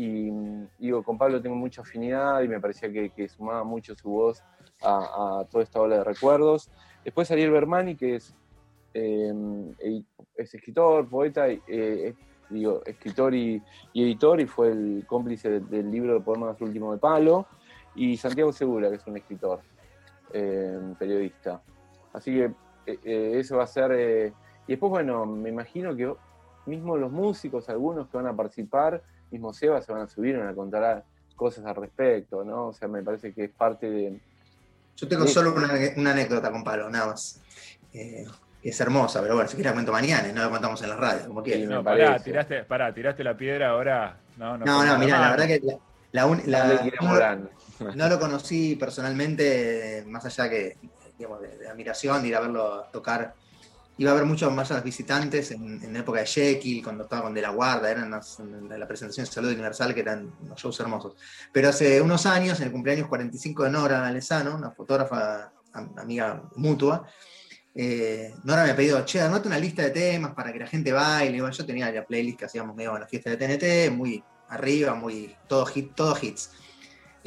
y 0.00 0.30
digo, 0.78 1.02
con 1.02 1.18
Pablo 1.18 1.42
tengo 1.42 1.56
mucha 1.56 1.82
afinidad 1.82 2.40
y 2.42 2.48
me 2.48 2.60
parecía 2.60 2.88
que, 2.92 3.28
sumaba 3.28 3.64
mucho 3.64 3.96
su 3.96 4.08
voz 4.08 4.44
a, 4.80 5.44
toda 5.50 5.64
esta 5.64 5.80
ola 5.80 5.96
de 5.96 6.04
recuerdos. 6.04 6.70
Después 7.04 7.30
Ariel 7.30 7.50
Bermani, 7.50 7.96
que 7.96 8.16
es, 8.16 8.34
em, 8.94 9.74
es 10.36 10.54
escritor, 10.54 11.08
poeta, 11.08 11.48
eh, 11.48 12.14
digo, 12.50 12.82
escritor 12.84 13.34
y, 13.34 13.62
editor, 13.94 14.40
y 14.40 14.46
fue 14.46 14.70
el 14.70 15.04
cómplice 15.06 15.60
del, 15.60 15.90
libro 15.90 16.14
de 16.14 16.20
Poemas 16.20 16.60
Último 16.60 16.92
de 16.92 16.98
Palo, 16.98 17.46
y 17.94 18.16
Santiago 18.16 18.52
Segura, 18.52 18.90
que 18.90 18.96
es 18.96 19.06
un 19.06 19.16
escritor, 19.16 19.60
em, 20.32 20.94
periodista. 20.94 21.62
Así 22.12 22.32
que 22.32 22.44
eh, 22.86 22.98
eh, 23.04 23.32
eso 23.36 23.56
va 23.56 23.64
a 23.64 23.66
ser... 23.66 24.32
y 24.66 24.72
después, 24.72 24.90
bueno, 24.90 25.26
me 25.26 25.48
imagino 25.48 25.94
que 25.96 26.12
mismo 26.66 26.96
los 26.96 27.10
músicos, 27.10 27.68
algunos 27.68 28.08
que 28.08 28.16
van 28.16 28.26
a 28.26 28.36
participar, 28.36 29.02
mismo 29.30 29.52
Seba 29.52 29.80
se 29.80 29.92
van 29.92 30.02
a 30.02 30.06
subir, 30.06 30.38
van 30.38 30.48
a 30.48 30.54
contar 30.54 31.04
cosas 31.34 31.64
al 31.64 31.76
respecto, 31.76 32.44
¿no? 32.44 32.68
O 32.68 32.72
sea, 32.72 32.88
me 32.88 33.02
parece 33.02 33.32
que 33.32 33.44
es 33.44 33.50
parte 33.50 33.90
de... 33.90 34.20
Yo 35.00 35.06
tengo 35.06 35.26
solo 35.26 35.54
una, 35.54 36.10
anécdota 36.10 36.50
con 36.50 36.64
Palo, 36.64 36.90
nada 36.90 37.06
más. 37.06 37.40
Eh, 37.92 38.26
es 38.62 38.80
hermosa, 38.80 39.22
pero 39.22 39.34
bueno, 39.34 39.48
si 39.48 39.54
quieres 39.54 39.70
la 39.70 39.74
cuento 39.74 39.92
mañana 39.92 40.28
y 40.28 40.32
no 40.32 40.42
la 40.42 40.50
contamos 40.50 40.82
en 40.82 40.88
la 40.88 40.96
radio, 40.96 41.28
como 41.28 41.42
quieras. 41.42 41.68
no, 41.68 41.84
pará, 41.84 42.18
tiraste, 42.18 42.64
pará, 42.64 42.92
tiraste 42.92 43.22
la 43.22 43.36
piedra 43.36 43.70
ahora. 43.70 44.18
No, 44.36 44.58
no, 44.58 44.64
no, 44.64 44.84
no 44.84 44.98
mirá, 44.98 45.20
la 45.20 45.30
verdad 45.30 45.46
que 45.46 45.62
la, 46.10 46.26
no, 47.94 48.08
lo 48.08 48.18
conocí 48.18 48.74
personalmente, 48.74 50.04
más 50.08 50.24
allá 50.24 50.50
que 50.50 50.76
digamos, 51.16 51.40
de, 51.42 51.58
de 51.58 51.68
admiración, 51.68 52.22
de 52.22 52.28
ir 52.28 52.36
a 52.36 52.40
verlo 52.40 52.86
tocar 52.92 53.34
iba 53.98 54.10
a 54.10 54.14
haber 54.14 54.26
muchos 54.26 54.52
más 54.52 54.84
visitantes 54.84 55.50
en, 55.50 55.92
la 55.92 55.98
época 55.98 56.20
de 56.20 56.26
Jekyll, 56.26 56.82
cuando 56.82 57.04
estaba 57.04 57.22
con 57.22 57.34
De 57.34 57.42
la 57.42 57.50
Guarda, 57.50 57.90
eran 57.90 58.10
la 58.10 58.88
presentación 58.88 59.26
de 59.26 59.32
Salud 59.32 59.52
Universal, 59.52 59.92
que 59.92 60.00
eran 60.00 60.32
unos 60.40 60.60
shows 60.60 60.78
hermosos. 60.80 61.16
Pero 61.52 61.68
hace 61.68 62.00
unos 62.00 62.24
años, 62.24 62.60
en 62.60 62.66
el 62.66 62.72
cumpleaños 62.72 63.08
45 63.08 63.64
de 63.64 63.70
Nora 63.70 64.06
Alesano, 64.06 64.54
una 64.54 64.70
fotógrafa 64.70 65.52
amiga 65.96 66.42
mutua, 66.54 67.06
eh, 67.74 68.34
Nora 68.44 68.64
me 68.64 68.70
ha 68.70 68.76
pedido, 68.76 69.04
che, 69.04 69.20
anote 69.20 69.48
una 69.48 69.58
lista 69.58 69.82
de 69.82 69.90
temas 69.90 70.32
para 70.32 70.52
que 70.52 70.60
la 70.60 70.66
gente 70.66 70.92
baile. 70.92 71.38
yo 71.38 71.66
tenía 71.66 71.90
la 71.90 72.04
playlist 72.04 72.38
que 72.38 72.44
hacíamos 72.44 72.74
medio 72.74 72.94
en 72.94 73.00
la 73.00 73.08
fiesta 73.08 73.30
de 73.30 73.36
TNT, 73.36 73.96
muy 73.96 74.22
arriba, 74.48 74.94
muy 74.94 75.34
todo, 75.48 75.66
hit, 75.66 75.94
todo 75.94 76.16
hits. 76.20 76.50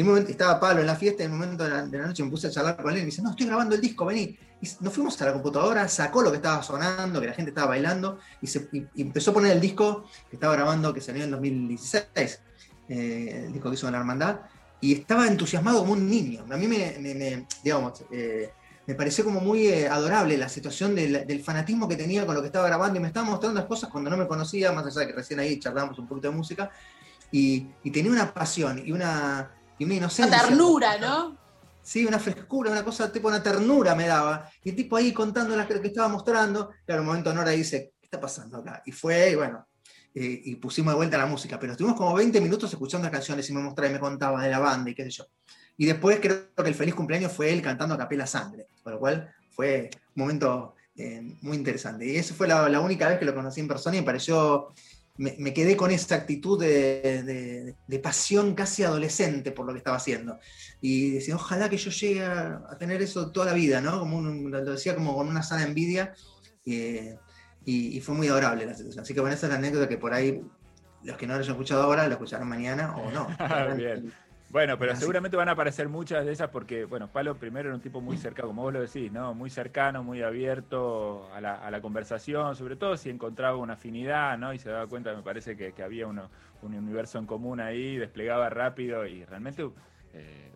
Y 0.01 0.31
estaba 0.31 0.60
Pablo 0.60 0.81
en 0.81 0.88
la 0.88 0.96
fiesta, 0.96 1.24
y 1.24 1.25
en 1.27 1.34
un 1.34 1.39
momento 1.39 1.63
de 1.63 1.70
la, 1.70 2.08
noche 2.08 2.24
me 2.24 2.29
puse 2.29 2.48
a 2.48 2.51
charlar 2.51 2.77
con 2.77 2.91
él 2.91 2.98
y 2.98 3.01
me 3.01 3.05
dice, 3.05 3.22
no, 3.22 3.31
estoy 3.31 3.46
grabando 3.46 3.75
el 3.75 3.81
disco, 3.81 4.05
vení. 4.05 4.38
Y 4.62 4.67
nos 4.79 4.93
fuimos 4.93 5.20
a 5.22 5.25
la 5.25 5.34
computadora, 5.34 5.88
sacó 5.88 6.22
lo 6.22 6.31
que 6.31 6.38
estaba 6.38 6.62
sonando, 6.62 7.20
que 7.20 7.27
la 7.27 7.34
gente 7.34 7.50
estaba 7.50 7.67
bailando, 7.67 8.20
y, 8.41 8.50
empezó 9.01 9.31
a 9.31 9.34
poner 9.34 9.51
el 9.51 9.62
disco 9.62 10.05
que 10.29 10.36
estaba 10.36 10.53
grabando, 10.53 10.93
que 10.93 11.01
salió 11.01 11.24
en 11.24 11.31
2016, 11.31 12.41
eh, 12.89 13.43
el 13.46 13.53
disco 13.53 13.70
que 13.70 13.75
hizo 13.75 13.88
en 13.88 13.93
la 13.93 14.00
Hermandad, 14.00 14.41
y 14.79 14.93
estaba 14.93 15.27
entusiasmado 15.27 15.79
como 15.79 15.93
un 15.93 16.10
niño. 16.10 16.46
A 16.50 16.58
mí 16.58 16.67
me, 16.67 17.46
digamos, 17.63 18.03
eh, 18.12 18.51
me 18.88 18.96
pareció 18.96 19.24
como 19.24 19.39
muy 19.39 19.67
eh, 19.67 19.88
adorable 19.88 20.38
la 20.38 20.50
situación 20.50 20.96
del, 20.96 21.43
fanatismo 21.43 21.88
que 21.88 21.96
tenía 21.96 22.25
con 22.25 22.36
lo 22.36 22.41
que 22.41 22.48
estaba 22.48 22.67
grabando, 22.67 22.98
y 22.98 23.01
me 23.01 23.08
estaba 23.08 23.29
mostrando 23.29 23.60
las 23.60 23.67
cosas 23.67 23.89
cuando 23.89 24.10
no 24.10 24.17
me 24.17 24.27
conocía, 24.27 24.72
más 24.72 24.86
allá 24.86 25.01
de 25.01 25.08
que 25.08 25.13
recién 25.13 25.39
ahí 25.39 25.60
charlábamos 25.60 26.00
un 26.00 26.08
poquito 26.08 26.29
de 26.29 26.36
música, 26.36 26.72
y, 27.31 27.67
tenía 27.91 28.12
una 28.12 28.34
pasión 28.34 28.81
y 28.86 28.91
una, 28.91 29.51
y 29.78 29.86
una 29.86 29.96
inocencia. 29.96 30.38
Una 30.38 30.48
ternura, 30.48 30.98
¿no? 30.98 31.38
¿sí? 31.82 32.06
una 32.06 32.20
frescura, 32.20 32.72
una 32.72 32.84
cosa 32.84 33.12
tipo 33.12 33.28
una 33.28 33.42
ternura 33.42 33.96
me 33.96 34.08
daba. 34.08 34.50
Y 34.63 34.70
el 34.70 34.75
tipo 34.75 34.96
ahí 34.96 35.13
contando 35.13 35.56
lo 35.56 35.68
que 35.68 35.88
estaba 35.88 36.08
mostrando, 36.08 36.72
claro, 36.86 37.01
un 37.01 37.08
momento 37.08 37.34
Nora 37.34 37.51
dice, 37.51 37.94
¿qué 38.00 38.06
está 38.06 38.20
pasando 38.20 38.58
acá? 38.58 38.82
Y 38.86 38.92
fue, 38.92 39.32
y 39.32 39.36
bueno, 39.36 39.68
eh, 40.13 40.42
y 40.46 40.56
pusimos 40.56 40.94
de 40.94 40.98
vuelta 40.98 41.18
la 41.18 41.25
música, 41.25 41.60
pero 41.60 41.74
estuvimos 41.74 41.98
como 41.98 42.13
20 42.13 42.42
minutos 42.42 42.72
escuchando 42.72 43.06
las 43.06 43.13
canciones 43.13 43.50
y 43.50 43.54
me 43.54 43.62
mostraba 43.62 43.90
y 43.90 43.94
me 43.94 44.00
contaba 44.00 44.44
de 44.44 44.50
la 44.50 44.60
banda 44.60 44.90
y 44.92 44.96
qué 44.96 45.04
sé 45.04 45.12
yo. 45.12 45.25
Y 45.78 45.86
después 45.86 46.20
creo 46.20 46.54
que 46.56 46.68
el 46.68 46.75
feliz 46.75 46.94
cumpleaños 46.94 47.32
fue 47.32 47.51
él 47.51 47.62
cantando 47.62 47.96
a 47.96 47.98
capela 47.98 48.28
sangre, 48.28 48.68
con 48.84 48.94
lo 48.94 49.00
cual 49.00 49.34
fue 49.51 49.90
un 50.16 50.24
momento 50.24 50.75
eh, 50.96 51.22
muy 51.42 51.58
interesante. 51.58 52.06
Y 52.06 52.18
esa 52.18 52.36
fue 52.36 52.48
la, 52.48 52.80
única 52.82 53.08
vez 53.08 53.18
que 53.18 53.25
lo 53.25 53.34
conocí 53.34 53.62
en 53.62 53.68
persona 53.68 53.96
y 53.96 54.01
me 54.01 54.06
pareció, 54.06 54.68
me, 55.22 55.54
quedé 55.54 55.78
con 55.78 55.92
esa 55.92 56.16
actitud 56.16 56.60
de, 56.60 57.75
pasión 58.01 58.56
casi 58.56 58.84
adolescente 58.84 59.51
por 59.51 59.68
lo 59.68 59.74
que 59.74 59.78
estaba 59.78 59.98
haciendo. 59.98 60.40
Y 60.82 61.12
decía, 61.12 61.36
ojalá 61.36 61.70
que 61.70 61.78
yo 61.78 61.92
llegue 61.92 62.24
a, 62.25 62.75
tener 62.80 63.01
eso 63.01 63.32
toda 63.32 63.48
la 63.48 63.54
vida, 63.54 63.82
¿no? 63.82 64.00
Como 64.00 64.22
lo 64.22 64.66
decía 64.66 64.96
como 64.96 65.16
con 65.16 65.28
una 65.28 65.44
sana 65.44 65.63
envidia. 65.63 66.13
y, 66.66 68.00
fue 68.01 68.16
muy 68.16 68.28
adorable 68.28 68.66
la 68.66 68.74
situación. 68.74 69.04
Así 69.04 69.13
que 69.13 69.22
bueno, 69.22 69.36
esa 69.36 69.46
es 69.46 69.51
la 69.51 69.60
anécdota 69.60 69.88
que 69.88 69.98
por 69.98 70.13
ahí 70.13 70.42
los 71.04 71.18
que 71.18 71.28
no 71.28 71.34
lo 71.34 71.40
hayan 71.40 71.51
escuchado 71.51 71.84
ahora 71.84 72.08
lo 72.08 72.13
escucharán 72.13 72.48
mañana 72.48 72.96
o 72.96 73.12
no. 73.12 73.28
Bien. 73.78 74.12
Bueno, 74.51 74.77
pero 74.77 74.96
seguramente 74.98 75.38
van 75.38 75.48
a 75.48 75.53
aparecer 75.53 75.88
muchas 75.88 76.25
de 76.25 76.34
esas 76.34 76.50
porque, 76.50 76.84
bueno, 76.84 77.08
Palo 77.08 77.36
primero 77.36 77.70
era 77.70 77.75
un 77.75 77.81
tipo 77.81 78.01
muy 78.01 78.17
cercano, 78.17 78.50
como 78.50 78.63
vos 78.63 78.74
lo 78.74 78.81
decís, 78.81 79.10
¿no? 79.10 79.34
Muy 79.34 79.50
cercano, 79.50 80.03
muy 80.03 80.22
abierto 80.22 81.29
a 81.34 81.39
la, 81.39 81.81
conversación, 81.81 82.55
sobre 82.58 82.75
todo 82.75 82.98
si 82.98 83.10
encontraba 83.10 83.55
una 83.55 83.74
afinidad, 83.74 84.38
¿no? 84.38 84.53
Y 84.53 84.60
se 84.60 84.70
daba 84.70 84.88
cuenta, 84.88 85.15
me 85.15 85.24
parece 85.24 85.55
que, 85.55 85.74
había 85.81 86.05
un 86.05 86.22
universo 86.62 87.17
en 87.17 87.25
común 87.25 87.62
ahí, 87.62 87.98
desplegaba 87.98 88.50
rápido 88.50 89.05
y 89.08 89.24
realmente 89.24 89.70
eh, 90.13 90.51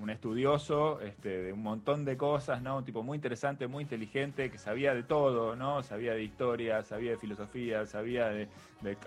un 0.00 0.10
estudioso 0.10 1.00
este, 1.00 1.42
de 1.42 1.52
un 1.52 1.62
montón 1.62 2.04
de 2.04 2.16
cosas, 2.16 2.62
¿no? 2.62 2.78
Un 2.78 2.84
tipo 2.84 3.02
muy 3.02 3.16
interesante, 3.16 3.66
muy 3.66 3.82
inteligente, 3.82 4.50
que 4.50 4.58
sabía 4.58 4.94
de 4.94 5.02
todo, 5.02 5.56
¿no? 5.56 5.82
Sabía 5.82 6.12
de 6.14 6.22
historia, 6.22 6.82
sabía 6.82 7.12
de 7.12 7.16
filosofía, 7.16 7.86
sabía 7.86 8.28
de, 8.28 8.48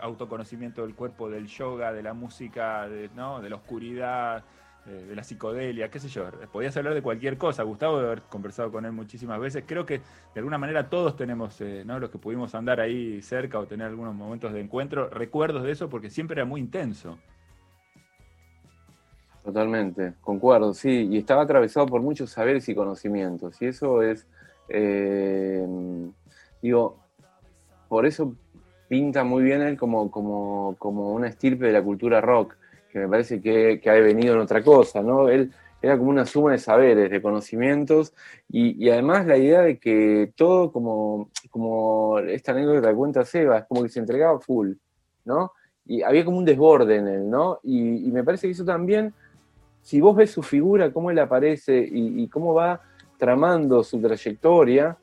autoconocimiento 0.02 0.84
del 0.84 0.96
cuerpo, 0.96 1.30
del 1.30 1.48
yoga, 1.48 1.94
de 1.94 2.04
la 2.04 2.14
música, 2.14 2.88
de, 2.88 3.10
¿no? 3.16 3.42
de 3.42 3.50
la 3.50 3.56
oscuridad, 3.58 4.44
de, 4.86 5.16
la 5.16 5.24
psicodelia, 5.24 5.90
qué 5.90 6.00
sé 6.00 6.08
yo. 6.10 6.30
Podías 6.52 6.76
hablar 6.78 6.94
de 6.94 7.02
cualquier 7.02 7.38
cosa. 7.38 7.64
Gustavo, 7.64 8.00
de 8.00 8.08
haber 8.08 8.22
conversado 8.24 8.72
con 8.72 8.86
él 8.86 8.92
muchísimas 8.92 9.40
veces. 9.40 9.64
Creo 9.68 9.86
que 9.86 10.00
de 10.00 10.40
alguna 10.40 10.58
manera 10.58 10.90
todos 10.90 11.16
tenemos, 11.16 11.60
eh, 11.62 11.84
¿no? 11.86 12.00
Los 12.00 12.10
que 12.10 12.18
pudimos 12.18 12.56
andar 12.56 12.80
ahí 12.80 13.22
cerca 13.22 13.60
o 13.60 13.66
tener 13.66 13.88
algunos 13.88 14.16
momentos 14.16 14.54
de 14.54 14.62
encuentro, 14.62 15.10
recuerdos 15.10 15.64
de 15.64 15.72
eso 15.72 15.90
porque 15.90 16.10
siempre 16.10 16.36
era 16.36 16.46
muy 16.46 16.62
intenso. 16.62 17.18
Totalmente, 19.50 20.14
concuerdo, 20.22 20.76
sí, 20.76 21.08
y 21.10 21.18
estaba 21.18 21.42
atravesado 21.42 21.88
por 21.88 22.04
muchos 22.04 22.30
saberes 22.30 22.70
y 22.70 22.76
conocimientos, 22.76 23.60
y 23.60 23.66
eso 23.66 24.04
es, 24.04 24.28
eh, 24.68 25.66
digo, 26.62 27.00
por 27.88 28.06
eso 28.06 28.36
pinta 28.88 29.24
muy 29.24 29.42
bien 29.42 29.64
él 29.64 29.76
como, 29.76 30.12
como, 30.12 30.76
como, 30.78 31.14
una 31.14 31.30
estirpe 31.30 31.66
de 31.66 31.72
la 31.72 31.82
cultura 31.82 32.22
rock, 32.22 32.58
que 32.92 33.00
me 33.00 33.08
parece 33.08 33.42
que, 33.42 33.80
que, 33.82 33.90
ha 33.90 33.94
venido 33.94 34.36
en 34.36 34.42
otra 34.42 34.62
cosa, 34.62 35.02
¿no? 35.02 35.30
Él 35.30 35.52
era 35.82 35.98
como 35.98 36.12
una 36.12 36.28
suma 36.28 36.52
de 36.52 36.60
saberes, 36.60 37.10
de 37.10 37.20
conocimientos, 37.20 38.14
y, 38.50 38.88
además 38.88 39.26
la 39.26 39.38
idea 39.38 39.62
de 39.62 39.80
que 39.80 40.32
todo 40.36 40.72
como, 40.72 41.32
como 41.50 42.20
esta 42.20 42.52
anécdota 42.52 42.90
que 42.90 42.96
cuenta 42.96 43.26
Seba, 43.26 43.58
es 43.58 43.66
como 43.66 43.82
que 43.82 43.90
se 43.90 44.00
entregaba 44.00 44.40
full, 44.40 44.74
¿no? 45.26 45.54
Y 45.88 46.04
había 46.04 46.24
como 46.24 46.38
un 46.38 46.46
desborde 46.46 46.98
en 46.98 47.08
él, 47.08 47.28
¿no? 47.28 47.60
Y 47.64 48.12
me 48.12 48.24
parece 48.24 48.46
que 48.46 48.52
eso 48.52 48.64
también 48.64 49.12
si 49.90 50.00
vos 50.00 50.16
ves 50.16 50.30
su 50.30 50.44
figura, 50.44 50.94
cómo 50.94 51.10
él 51.10 51.18
aparece 51.18 51.84
y, 51.92 52.28
cómo 52.28 52.54
va 52.54 52.80
tramando 53.18 53.84
su 53.84 54.00
trayectoria, 54.00 54.96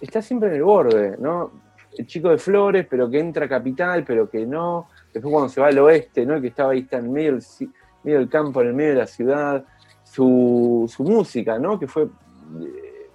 está 0.00 0.22
siempre 0.22 0.50
en 0.50 0.54
el 0.54 0.62
borde, 0.62 1.16
¿no? 1.18 1.50
El 1.98 2.06
chico 2.06 2.28
de 2.28 2.38
Flores, 2.38 2.86
pero 2.88 3.10
que 3.10 3.18
entra 3.18 3.46
a 3.46 3.48
Capital, 3.48 4.04
pero 4.04 4.30
que 4.30 4.46
no. 4.46 4.86
Después 5.12 5.32
cuando 5.32 5.48
se 5.48 5.60
va 5.60 5.66
al 5.66 5.78
oeste, 5.80 6.24
¿no? 6.24 6.40
Que 6.40 6.46
estaba 6.46 6.70
ahí 6.70 6.78
está 6.78 6.98
en 6.98 7.12
medio 7.12 7.40
del, 8.04 8.28
campo, 8.28 8.60
en 8.60 8.68
el 8.68 8.74
medio 8.74 8.90
de 8.90 8.98
la 8.98 9.08
ciudad. 9.08 9.64
Su, 10.04 10.88
música, 11.00 11.58
¿no? 11.58 11.80
Que 11.80 11.88
fue... 11.88 12.04
Eh, 12.04 13.08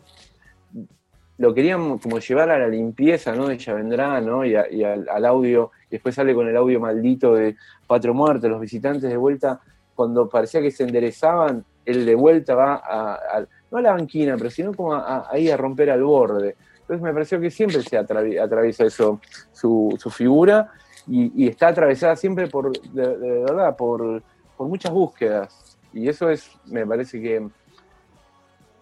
lo 1.38 1.54
querían 1.54 1.98
como 1.98 2.20
llevar 2.20 2.50
a 2.50 2.60
la 2.60 2.68
limpieza, 2.68 3.34
¿no? 3.34 3.50
Ella 3.50 3.74
vendrá, 3.74 4.20
¿no? 4.20 4.44
Y, 4.44 4.54
al, 4.54 5.08
al, 5.08 5.26
audio, 5.26 5.72
y 5.88 5.92
después 5.92 6.14
sale 6.14 6.36
con 6.36 6.50
el 6.50 6.58
audio 6.58 6.82
maldito 6.82 7.36
de 7.36 7.56
Patro 7.88 8.14
Muerto, 8.14 8.50
los 8.50 8.60
visitantes 8.60 9.10
de 9.10 9.16
vuelta 9.16 9.62
cuando 9.96 10.30
parecía 10.30 10.62
que 10.62 10.72
se 10.72 10.84
enderezaban, 10.84 11.64
él 11.86 12.06
de 12.06 12.16
vuelta 12.16 12.56
va 12.56 12.82
a, 12.84 13.46
no 13.72 13.78
a 13.78 13.82
la 13.82 13.94
banquina, 13.94 14.36
pero 14.38 14.50
sino 14.50 14.74
como 14.74 14.94
ahí 14.94 15.50
a 15.50 15.58
romper 15.58 15.90
al 15.90 16.04
borde. 16.04 16.56
Entonces 16.82 17.02
me 17.02 17.14
pareció 17.14 17.40
que 17.40 17.50
siempre 17.50 17.82
se 17.82 17.98
atraviesa 17.98 18.86
eso, 18.86 19.20
su, 19.52 19.98
figura, 20.12 20.72
y, 21.08 21.48
está 21.48 21.70
atravesada 21.70 22.16
siempre 22.16 22.48
por, 22.48 22.80
de, 22.80 23.42
verdad, 23.42 23.76
por, 23.76 24.22
muchas 24.60 24.92
búsquedas. 24.92 25.78
Y 25.94 26.08
eso 26.10 26.30
es, 26.30 26.52
me 26.66 26.86
parece 26.86 27.22
que 27.22 27.48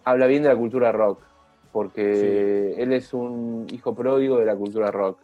habla 0.04 0.26
bien 0.26 0.42
de 0.42 0.48
la 0.50 0.56
cultura 0.56 0.92
rock, 0.92 1.22
porque 1.72 2.74
él 2.76 2.92
es 2.92 3.14
un 3.14 3.66
hijo 3.70 3.94
pródigo 3.94 4.38
de 4.38 4.46
la 4.46 4.56
cultura 4.56 4.90
rock. 4.90 5.18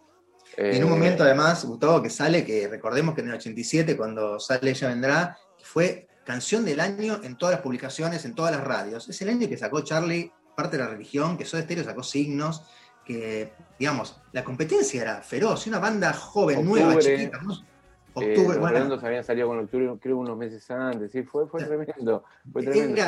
en 0.57 0.83
un 0.83 0.89
eh, 0.89 0.95
momento, 0.95 1.23
además, 1.23 1.67
Gustavo, 1.67 2.01
que 2.01 2.11
sale, 2.11 2.45
que 2.45 2.67
recordemos 2.67 3.15
que 3.15 3.21
en 3.21 3.29
el 3.29 3.35
87, 3.35 3.97
cuando 3.97 4.41
sale 4.41 4.71
Ella 4.71 4.89
Vendrá, 4.89 5.39
fue 5.63 6.09
canción 6.25 6.65
del 6.65 6.81
año 6.81 7.21
en 7.23 7.37
todas 7.37 7.55
las 7.55 7.63
publicaciones, 7.63 8.25
en 8.25 8.35
todas 8.35 8.53
las 8.53 8.65
radios. 8.65 9.09
Es 9.09 9.21
el 9.23 9.31
año 9.31 9.49
que 9.49 9.57
sacó 9.57 9.81
Charlie 9.83 10.31
parte 10.55 10.77
de 10.77 10.85
la 10.85 10.91
religión, 10.91 11.37
que 11.37 11.45
Soda 11.45 11.63
Stereo 11.63 11.85
sacó 11.85 12.03
signos, 12.03 12.63
que, 13.05 13.53
digamos, 13.79 14.21
la 14.33 14.45
competencia 14.45 15.03
era 15.03 15.23
feroz. 15.23 15.67
Una 15.67 15.79
banda 15.79 16.13
joven, 16.13 16.65
nueva, 16.65 16.99
chiquita. 16.99 17.41
Octubre, 18.13 18.57
eh, 18.57 18.61
bueno. 18.61 18.99
habían 19.03 19.25
salido 19.25 19.49
con 19.49 19.59
Octubre, 19.61 19.91
creo, 20.01 20.19
unos 20.19 20.37
meses 20.37 20.69
antes. 20.71 21.13
Sí, 21.13 21.23
fue, 21.23 21.47
fue 21.47 21.65
tremendo. 21.65 22.25
Fue 22.53 22.63
tremendo. 22.63 23.03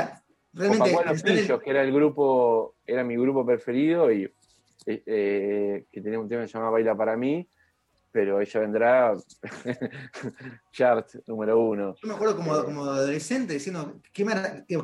realmente. 0.53 1.23
Pillos, 1.25 1.63
que 1.63 1.71
era 1.71 1.83
el 1.83 1.93
grupo, 1.93 2.77
era 2.87 3.05
mi 3.05 3.17
grupo 3.17 3.45
preferido 3.45 4.11
y 4.13 4.25
eh, 4.87 5.03
eh, 5.07 5.85
que 5.91 6.01
tenía 6.01 6.19
un 6.19 6.29
tema 6.29 6.43
que 6.43 6.49
se 6.49 6.55
llama 6.55 6.71
Baila 6.71 6.97
para 6.97 7.17
mí 7.17 7.49
pero 8.12 8.40
ella 8.40 8.61
vendrá 8.61 9.16
chart 10.73 11.14
número 11.26 11.59
uno. 11.59 11.97
Yo 12.00 12.09
me 12.09 12.14
acuerdo 12.14 12.37
como, 12.37 12.52
adolescente 12.52 13.54
diciendo, 13.54 14.00
qué, 14.12 14.26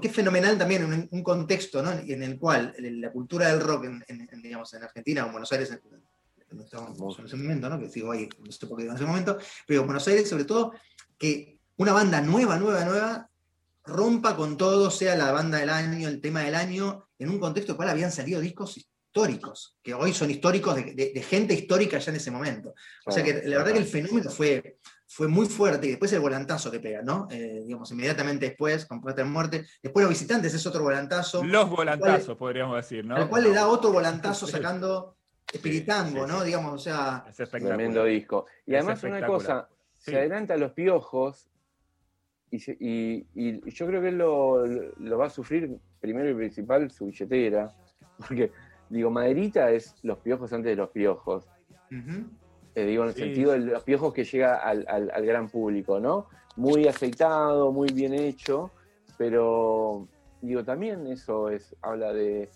qué, 0.01 0.09
fenomenal 0.09 0.57
también 0.57 0.85
un, 0.85 1.09
un 1.11 1.23
contexto 1.23 1.83
¿no? 1.83 1.93
en 1.93 2.23
el 2.23 2.39
cual 2.39 2.75
la 2.79 3.13
cultura 3.13 3.49
del 3.49 3.61
rock 3.61 3.85
en, 3.85 4.43
digamos, 4.43 4.73
en 4.73 4.83
Argentina 4.83 5.23
o 5.23 5.27
en 5.27 5.33
Buenos 5.33 5.53
Aires, 5.53 5.71
en, 5.71 6.61
ese 6.61 7.37
momento, 7.37 7.69
¿no? 7.69 7.79
que 7.79 7.91
sigo 7.91 8.11
ahí, 8.13 8.27
no 8.43 8.51
sé 8.51 8.67
por 8.67 8.79
qué 8.79 8.87
en 8.87 8.95
ese 8.95 9.05
momento, 9.05 9.37
pero 9.67 9.83
en 9.83 9.87
Buenos 9.87 10.09
Aires 10.09 10.29
sobre 10.29 10.45
todo, 10.45 10.73
que 11.19 11.59
una 11.77 11.93
banda 11.93 12.23
nueva, 12.23 12.59
nueva, 12.59 12.85
nueva, 12.87 13.31
rompa 13.85 14.37
con 14.37 14.57
todo, 14.57 14.91
sea 14.91 15.17
la 15.17 15.33
banda 15.33 15.59
del 15.59 15.71
año, 15.71 16.09
el 16.09 16.23
tema 16.23 16.41
del 16.41 16.55
año, 16.55 17.09
en 17.19 17.29
un 17.29 17.39
contexto 17.39 17.73
en 17.73 17.75
el 17.75 17.77
cual 17.77 17.89
habían 17.91 18.13
salido 18.13 18.41
discos 18.41 18.89
históricos, 19.09 19.77
que 19.83 19.95
hoy 19.95 20.13
son 20.13 20.31
históricos 20.31 20.77
de, 20.77 21.25
gente 21.29 21.55
histórica 21.55 21.99
ya 21.99 22.11
en 22.11 22.17
ese 22.17 22.31
momento. 22.31 22.75
O 23.07 23.11
sea 23.11 23.25
que 23.25 23.43
la 23.45 23.59
verdad 23.59 23.73
que 23.73 23.79
el 23.79 23.87
fenómeno 23.87 24.31
fue, 24.31 24.79
fue 25.07 25.29
muy 25.29 25.47
fuerte 25.47 25.87
y 25.87 25.91
después 25.91 26.13
el 26.13 26.21
volantazo 26.21 26.71
que 26.71 26.79
pega, 26.79 27.03
¿no? 27.03 27.27
Eh, 27.31 27.63
digamos, 27.65 27.91
inmediatamente 27.91 28.47
después, 28.47 28.87
con 28.87 29.01
Puerta 29.01 29.23
de 29.23 29.29
Muerte. 29.29 29.67
Después 29.83 30.05
los 30.05 30.11
visitantes 30.11 30.53
es 30.55 30.67
otro 30.67 30.83
volantazo. 30.83 31.43
Los 31.43 31.71
volantazos, 31.71 32.37
podríamos 32.37 32.77
decir, 32.77 33.05
¿no? 33.05 33.17
Al 33.17 33.29
cual 33.29 33.45
le 33.45 33.53
da 33.53 33.67
otro 33.67 33.93
volantazo 33.93 34.47
sacando 34.47 35.17
Espiritango, 35.51 36.27
¿no? 36.27 36.45
Digamos, 36.45 36.75
o 36.75 36.79
sea. 36.79 37.25
Es 37.27 37.51
tremendo 37.51 38.05
disco. 38.05 38.47
Y 38.67 38.75
además 38.75 39.03
una 39.03 39.27
cosa, 39.27 39.69
se 39.95 40.17
adelanta 40.17 40.55
a 40.55 40.59
los 40.59 40.73
piojos 40.73 41.49
y, 42.51 43.71
yo 43.71 43.87
creo 43.87 44.03
que 44.03 44.09
él 44.09 44.19
lo, 44.19 44.67
lo, 44.67 45.19
va 45.19 45.27
a 45.27 45.31
sufrir 45.31 45.79
primero 46.01 46.31
y 46.31 46.35
principal 46.35 46.91
su 46.91 47.07
billetera, 47.07 47.75
porque 48.19 48.53
Digo, 48.89 49.11
Maderita 49.11 49.71
es 49.71 49.97
los 50.03 50.19
piojos 50.19 50.53
antes 50.53 50.71
de 50.71 50.77
los 50.77 50.91
piojos. 50.91 51.47
Eh, 51.91 52.85
digo, 52.85 53.03
en 53.03 53.09
el 53.11 53.15
sentido 53.15 53.53
de 53.53 53.59
los 53.59 53.83
piojos 53.83 54.13
que 54.13 54.25
llega 54.25 54.57
al, 54.57 55.25
gran 55.25 55.49
público, 55.49 56.01
¿no? 56.01 56.29
Muy 56.57 56.87
aceitado, 56.89 57.73
muy 57.73 57.89
bien 57.93 58.15
hecho, 58.15 58.71
pero 59.17 60.09
digo, 60.41 60.65
también 60.65 61.07
eso 61.07 61.49
es, 61.51 61.75
habla 61.83 62.13
de. 62.13 62.51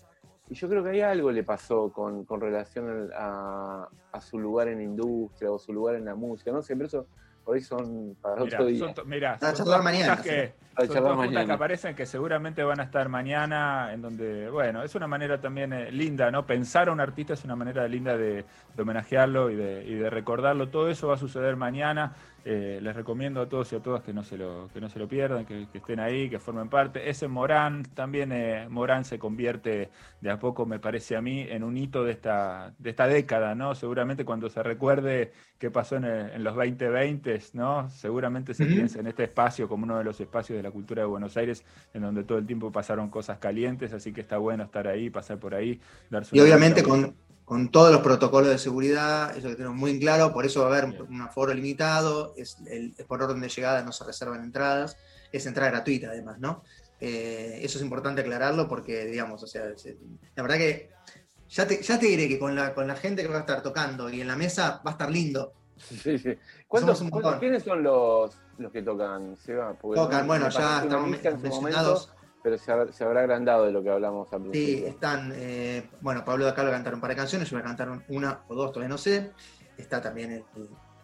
Y 0.49 0.55
yo 0.55 0.67
creo 0.67 0.83
que 0.83 0.89
hay 0.89 1.01
algo 1.01 1.31
le 1.31 1.43
pasó 1.43 1.91
con, 1.91 2.25
relación 2.27 3.09
a, 3.17 3.87
a, 4.11 4.21
su 4.21 4.37
lugar 4.39 4.67
en 4.67 4.77
la 4.77 4.83
industria 4.83 5.51
o 5.51 5.57
su 5.57 5.71
lugar 5.71 5.95
en 5.95 6.05
la 6.05 6.15
música, 6.15 6.51
no 6.51 6.61
sé, 6.61 6.75
pero 6.75 6.87
eso 6.87 7.07
Hoy 7.45 7.61
son 7.61 8.15
para 8.21 8.43
otro 8.43 8.65
día. 8.65 8.93
Son, 9.39 9.53
charlar 9.53 9.83
mañana. 9.83 10.21
Que, 10.21 10.53
que 10.75 11.51
aparecen 11.51 11.95
que 11.95 12.05
seguramente 12.05 12.63
van 12.63 12.79
a 12.79 12.83
estar 12.83 13.07
mañana, 13.09 13.93
en 13.93 14.01
donde, 14.01 14.49
bueno, 14.49 14.83
es 14.83 14.95
una 14.95 15.07
manera 15.07 15.39
también 15.39 15.71
eh, 15.73 15.91
linda, 15.91 16.31
¿no? 16.31 16.45
Pensar 16.45 16.89
a 16.89 16.91
un 16.91 16.99
artista 16.99 17.33
es 17.33 17.43
una 17.43 17.55
manera 17.55 17.87
linda 17.87 18.17
de, 18.17 18.45
homenajearlo 18.77 19.49
y 19.49 19.55
de, 19.55 20.09
recordarlo. 20.09 20.69
Todo 20.69 20.89
eso 20.89 21.07
va 21.07 21.15
a 21.15 21.17
suceder 21.17 21.55
mañana. 21.55 22.13
Eh, 22.45 22.79
les 22.81 22.93
recomiendo 22.93 23.39
a 23.39 23.47
todos 23.47 23.71
y 23.71 23.77
a 23.77 23.79
todas 23.79 24.03
que 24.03 24.11
no 24.11 24.21
se 24.23 24.37
lo, 24.37 24.69
que 24.73 24.81
no 24.81 24.89
se 24.89 24.99
lo 24.99 25.07
pierdan, 25.07 25.45
que, 25.45 25.65
estén 25.73 26.01
ahí, 26.01 26.29
que 26.29 26.39
formen 26.39 26.67
parte. 26.67 27.09
Ese 27.09 27.29
Morán, 27.29 27.83
también 27.93 28.33
eh, 28.33 28.67
Morán 28.69 29.05
se 29.05 29.17
convierte 29.17 29.89
de 30.19 30.29
a 30.29 30.37
poco, 30.39 30.65
me 30.65 30.77
parece 30.77 31.15
a 31.15 31.21
mí, 31.21 31.45
en 31.49 31.63
un 31.63 31.77
hito 31.77 32.03
de 32.03 32.11
esta, 32.11 32.73
de 32.77 32.89
esta 32.89 33.07
década, 33.07 33.55
¿no? 33.55 33.75
Seguramente 33.75 34.25
cuando 34.25 34.49
se 34.49 34.61
recuerde 34.61 35.31
qué 35.57 35.71
pasó 35.71 35.95
en, 35.95 36.03
en 36.03 36.43
los 36.43 36.53
2020, 36.55 37.39
¿no? 37.53 37.89
Seguramente 37.89 38.53
se 38.53 38.65
piensa 38.65 38.99
en 38.99 39.07
este 39.07 39.23
espacio 39.23 39.69
como 39.69 39.85
uno 39.85 39.97
de 39.97 40.03
los 40.03 40.19
espacios 40.19 40.57
de 40.57 40.63
la 40.63 40.71
cultura 40.71 41.03
de 41.03 41.07
Buenos 41.07 41.37
Aires, 41.37 41.63
en 41.93 42.01
donde 42.01 42.25
todo 42.25 42.39
el 42.39 42.45
tiempo 42.45 42.73
pasaron 42.73 43.09
cosas 43.09 43.37
calientes, 43.37 43.93
así 43.93 44.11
que 44.11 44.19
está 44.19 44.37
bueno 44.37 44.63
estar 44.63 44.85
ahí, 44.87 45.09
pasar 45.09 45.37
por 45.37 45.55
ahí, 45.55 45.79
dar 46.09 46.25
su 46.25 46.35
Y 46.35 46.41
obviamente 46.41 46.83
con, 46.83 47.15
con 47.45 47.69
todos 47.69 47.91
los 47.91 48.01
protocolos 48.01 48.49
de 48.49 48.57
seguridad, 48.57 49.35
eso 49.37 49.49
que 49.49 49.55
tenemos 49.55 49.77
muy 49.77 49.99
claro, 49.99 50.33
por 50.33 50.45
eso 50.45 50.61
va 50.61 50.67
a 50.67 50.77
haber 50.79 50.85
un 51.01 51.21
aforo 51.21 51.53
limitado, 51.53 52.33
es, 52.37 52.57
el, 52.67 52.93
por 53.07 53.21
orden 53.21 53.41
de 53.41 53.49
llegada, 53.49 53.83
no 53.83 53.91
se 53.91 54.05
reservan 54.05 54.43
entradas, 54.43 54.97
es 55.31 55.45
entrada 55.45 55.71
gratuita 55.71 56.07
además, 56.07 56.39
¿no? 56.39 56.63
Eh, 57.01 57.59
eso 57.61 57.77
es 57.77 57.83
importante 57.83 58.21
aclararlo 58.21 58.67
porque, 58.69 59.05
digamos, 59.05 59.43
o 59.43 59.47
sea, 59.47 59.65
la 60.35 60.41
verdad 60.41 60.57
que 60.57 60.89
ya 61.49 61.67
te, 61.67 61.81
ya 61.81 61.99
te 61.99 62.05
diré 62.05 62.29
que 62.29 62.39
con 62.39 62.55
la, 62.55 62.73
con 62.73 62.87
la 62.87 62.95
gente 62.95 63.23
que 63.23 63.27
va 63.27 63.37
a 63.37 63.41
estar 63.41 63.61
tocando 63.61 64.09
y 64.09 64.21
en 64.21 64.27
la 64.27 64.37
mesa 64.37 64.81
va 64.85 64.91
a 64.91 64.93
estar 64.93 65.11
lindo. 65.11 65.53
Sí, 65.75 66.17
sí. 66.17 66.37
¿Cuántos, 66.67 67.03
¿Quiénes 67.39 67.63
son 67.63 67.83
los, 67.83 68.37
los 68.57 68.71
que 68.71 68.81
tocan, 68.81 69.35
Seba? 69.35 69.75
tocan, 69.81 70.25
bueno, 70.27 70.47
ya 70.49 70.83
estamos 70.83 71.09
mencionados 71.41 72.13
pero 72.43 72.57
se, 72.57 72.71
habrá 72.71 73.21
agrandado 73.21 73.65
de 73.65 73.71
lo 73.71 73.81
que 73.81 73.89
hablamos 73.89 74.31
al 74.33 74.41
principio. 74.41 74.77
Sí, 74.77 74.85
están, 74.85 75.31
eh, 75.33 75.89
bueno, 76.01 76.25
Pablo 76.25 76.43
de 76.43 76.51
acá 76.51 76.61
va 76.63 76.69
a 76.69 76.73
cantar 76.73 76.93
un 76.93 76.99
par 76.99 77.09
de 77.09 77.15
canciones, 77.15 77.49
yo 77.49 77.55
voy 77.55 77.61
a 77.61 77.67
cantar 77.67 78.03
una 78.09 78.41
o 78.49 78.53
dos, 78.53 78.73
todavía 78.73 78.89
no 78.89 78.97
sé. 78.97 79.31
Está 79.77 80.01
también 80.01 80.43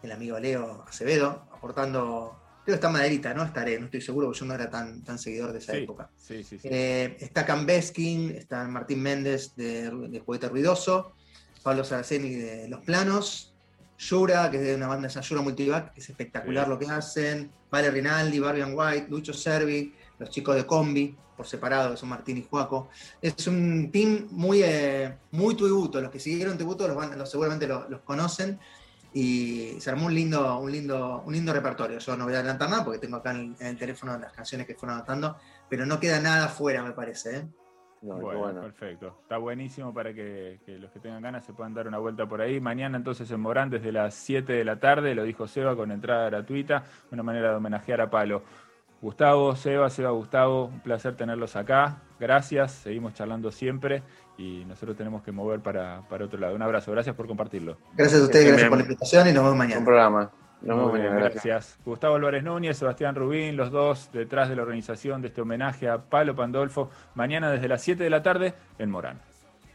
el, 0.03 0.11
amigo 0.11 0.37
Leo 0.37 0.83
Acevedo, 0.85 1.47
aportando, 1.51 2.37
creo 2.65 2.73
que 2.73 2.73
está 2.73 2.89
Maderita, 2.89 3.33
¿no? 3.33 3.43
Estaré, 3.43 3.79
no 3.79 3.85
estoy 3.85 4.01
seguro, 4.01 4.27
porque 4.27 4.41
yo 4.41 4.45
no 4.45 4.53
era 4.53 4.69
tan, 4.69 5.01
tan 5.03 5.17
seguidor 5.17 5.53
de 5.53 5.59
esa 5.59 5.77
época. 5.77 6.09
Sí, 6.17 6.43
sí, 6.43 6.59
eh, 6.63 7.15
está 7.21 7.45
Cam 7.45 7.65
Beskin, 7.65 8.31
está 8.31 8.67
Martín 8.67 9.01
Méndez 9.01 9.55
de, 9.55 9.89
de 9.89 10.19
Juguete 10.19 10.49
Ruidoso, 10.49 11.13
Pablo 11.63 11.85
Saraceni 11.85 12.35
de 12.35 12.67
Los 12.67 12.81
Planos, 12.81 13.55
Yura, 13.97 14.51
que 14.51 14.57
es 14.57 14.63
de 14.63 14.75
una 14.75 14.87
banda 14.87 15.07
de 15.07 15.21
Yura 15.21 15.41
Multivac, 15.41 15.93
que 15.93 16.01
es 16.01 16.09
espectacular 16.09 16.67
lo 16.67 16.77
que 16.77 16.87
hacen, 16.87 17.51
Vale 17.71 17.91
Rinaldi, 17.91 18.39
Barbian 18.39 18.73
White, 18.75 19.07
Lucho 19.09 19.33
Servi, 19.33 19.93
los 20.19 20.29
chicos 20.29 20.55
de 20.55 20.65
Combi, 20.65 21.15
por 21.35 21.47
separado, 21.47 21.91
que 21.91 21.97
son 21.97 22.09
Martín 22.09 22.37
y 22.37 22.43
Juaco. 22.43 22.89
Es 23.21 23.47
un 23.47 23.89
team 23.91 24.27
muy, 24.31 24.61
eh, 24.61 25.15
muy 25.31 25.55
tributo. 25.55 26.01
Los 26.01 26.11
que 26.11 26.19
siguieron 26.19 26.57
tributo 26.57 26.85
los, 26.85 27.31
seguramente 27.31 27.65
los, 27.65 28.01
conocen. 28.01 28.59
Y 29.13 29.77
se 29.79 29.89
armó 29.89 30.07
un 30.07 30.13
lindo, 30.13 30.59
un, 30.59 30.71
lindo, 30.71 31.23
un 31.25 31.33
lindo 31.33 31.53
repertorio. 31.53 31.97
Yo 31.97 32.17
no 32.17 32.25
voy 32.25 32.33
a 32.33 32.39
adelantar 32.39 32.69
nada 32.69 32.83
porque 32.83 32.99
tengo 32.99 33.15
acá 33.15 33.31
en 33.31 33.55
el, 33.59 33.77
teléfono 33.77 34.17
las 34.19 34.33
canciones 34.33 34.67
que 34.67 34.75
fueron 34.75 34.97
anotando, 34.97 35.37
pero 35.67 35.85
no 35.85 35.99
queda 35.99 36.19
nada 36.19 36.49
fuera, 36.49 36.83
me 36.83 36.91
parece. 36.91 37.37
¿eh? 37.37 37.47
bueno, 38.01 38.61
perfecto. 38.61 39.19
Está 39.23 39.37
buenísimo 39.37 39.93
para 39.93 40.13
que, 40.13 40.59
los 40.67 40.91
que 40.91 40.99
tengan 40.99 41.21
ganas 41.21 41.45
se 41.45 41.53
puedan 41.53 41.73
dar 41.73 41.87
una 41.87 41.97
vuelta 41.99 42.27
por 42.27 42.41
ahí. 42.41 42.59
Mañana 42.59 42.97
entonces 42.97 43.31
en 43.31 43.39
Morán 43.39 43.69
desde 43.69 43.93
las 43.93 44.13
7 44.13 44.51
de 44.51 44.65
la 44.65 44.79
tarde, 44.79 45.15
lo 45.15 45.23
dijo 45.23 45.47
Seba, 45.47 45.75
con 45.75 45.91
entrada 45.91 46.25
gratuita, 46.25 46.83
una 47.11 47.23
manera 47.23 47.51
de 47.51 47.55
homenajear 47.55 48.01
a 48.01 48.09
Palo. 48.09 48.43
Gustavo, 49.01 49.55
Seba, 49.55 49.89
Seba, 49.89 50.11
Gustavo, 50.11 50.65
un 50.65 50.81
placer 50.81 51.15
tenerlos 51.15 51.55
acá. 51.55 52.01
Gracias, 52.19 52.73
seguimos 52.73 53.13
charlando 53.13 53.51
siempre 53.51 54.03
y 54.37 54.65
nosotros 54.65 54.97
tenemos 54.97 55.21
que 55.21 55.31
mover 55.31 55.61
para, 55.61 56.01
otro 56.09 56.39
lado. 56.39 56.55
Un 56.55 56.61
abrazo, 56.61 56.91
gracias 56.91 57.15
por 57.15 57.27
compartirlo. 57.27 57.77
Gracias 57.95 58.21
a 58.21 58.25
ustedes, 58.25 58.47
gracias 58.47 58.69
por 58.69 58.77
la 58.77 58.83
invitación 58.83 59.27
y 59.27 59.31
nos 59.31 59.43
vemos 59.43 59.57
mañana. 59.57 59.79
Un 59.79 59.85
programa. 59.85 60.31
Nos 60.61 60.77
vemos 60.77 60.91
mañana. 60.91 61.15
Gracias. 61.15 61.79
Gustavo 61.85 62.15
Álvarez 62.15 62.43
Núñez, 62.43 62.77
Sebastián 62.77 63.15
Rubín, 63.15 63.55
los 63.55 63.71
dos 63.71 64.09
detrás 64.11 64.49
de 64.49 64.57
la 64.57 64.63
organización 64.63 65.21
de 65.21 65.29
este 65.29 65.41
homenaje 65.41 65.87
a 65.87 65.99
Palo 65.99 66.35
Pandolfo, 66.35 66.89
mañana 67.15 67.49
desde 67.49 67.69
las 67.69 67.81
7 67.81 68.03
de 68.03 68.09
la 68.09 68.21
tarde 68.21 68.53
en 68.77 68.91
Morán. 68.91 69.28